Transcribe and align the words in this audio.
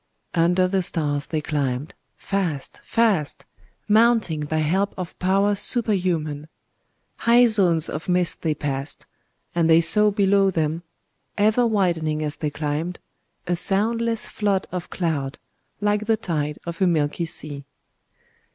Under 0.33 0.67
the 0.67 0.81
stars 0.81 1.27
they 1.27 1.41
climbed,—fast, 1.41 2.81
fast,—mounting 2.83 4.45
by 4.45 4.57
help 4.57 4.95
of 4.97 5.15
power 5.19 5.53
superhuman. 5.53 6.47
High 7.17 7.45
zones 7.45 7.87
of 7.87 8.09
mist 8.09 8.41
they 8.41 8.55
passed; 8.55 9.05
and 9.53 9.69
they 9.69 9.79
saw 9.79 10.09
below 10.09 10.49
them, 10.49 10.81
ever 11.37 11.67
widening 11.67 12.23
as 12.23 12.37
they 12.37 12.49
climbed, 12.49 12.97
a 13.45 13.55
soundless 13.55 14.27
flood 14.27 14.65
of 14.71 14.89
cloud, 14.89 15.37
like 15.81 16.07
the 16.07 16.17
tide 16.17 16.57
of 16.65 16.81
a 16.81 16.87
milky 16.87 17.25
sea. 17.25 17.63